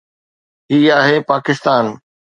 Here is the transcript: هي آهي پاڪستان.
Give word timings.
هي 0.71 0.79
آهي 1.01 1.17
پاڪستان. 1.29 1.85